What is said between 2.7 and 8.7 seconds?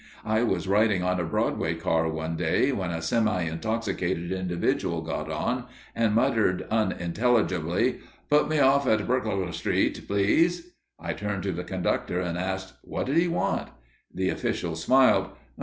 when a semi intoxicated individual got on, and muttered unintelligibly, "Put me